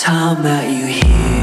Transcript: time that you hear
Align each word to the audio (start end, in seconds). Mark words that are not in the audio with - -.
time 0.00 0.42
that 0.42 0.70
you 0.70 0.86
hear 0.86 1.37